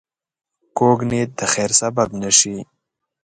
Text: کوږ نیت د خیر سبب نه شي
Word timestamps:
کوږ 0.77 0.99
نیت 1.09 1.31
د 1.39 1.41
خیر 1.53 1.71
سبب 1.81 2.09
نه 2.21 2.29
شي 2.39 2.55